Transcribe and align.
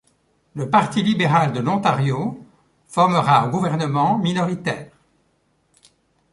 Le 0.55 0.67
Parti 0.67 1.03
libéral 1.03 1.53
de 1.53 1.59
l'Ontario 1.59 2.43
formera 2.87 3.39
un 3.43 3.49
gouvernement 3.49 4.17
minoritaire. 4.17 4.89